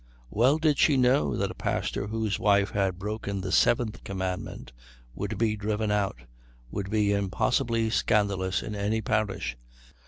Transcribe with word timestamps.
Well 0.31 0.57
did 0.57 0.79
she 0.79 0.97
know 0.97 1.37
that 1.37 1.51
a 1.51 1.53
pastor 1.53 2.07
whose 2.07 2.39
wife 2.39 2.71
had 2.71 2.97
broken 2.97 3.41
the 3.41 3.51
seventh 3.51 4.03
commandment 4.03 4.71
would 5.13 5.37
be 5.37 5.55
driven 5.55 5.91
out, 5.91 6.21
would 6.71 6.89
be 6.89 7.13
impossibly 7.13 7.91
scandalous 7.91 8.63
in 8.63 8.73
any 8.73 9.01
parish. 9.01 9.57